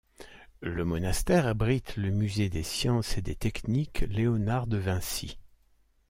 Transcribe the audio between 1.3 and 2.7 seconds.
abrite le Musée des